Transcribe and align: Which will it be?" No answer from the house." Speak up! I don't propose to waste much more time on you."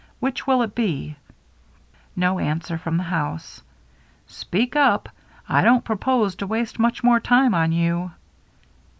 Which 0.19 0.47
will 0.47 0.63
it 0.63 0.73
be?" 0.73 1.15
No 2.15 2.39
answer 2.39 2.75
from 2.79 2.97
the 2.97 3.03
house." 3.03 3.61
Speak 4.41 4.75
up! 4.75 5.07
I 5.47 5.61
don't 5.61 5.85
propose 5.85 6.33
to 6.37 6.47
waste 6.47 6.79
much 6.79 7.03
more 7.03 7.19
time 7.19 7.53
on 7.53 7.71
you." 7.71 8.09